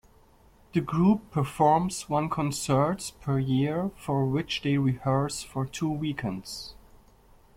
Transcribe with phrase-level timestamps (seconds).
[0.73, 6.73] The group performs one concert per year, for which they rehearse for two weekends.